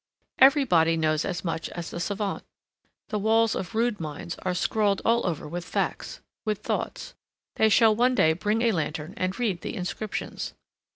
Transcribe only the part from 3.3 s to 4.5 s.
of rude minds